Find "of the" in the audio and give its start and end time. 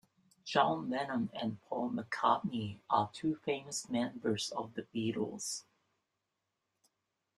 4.51-4.81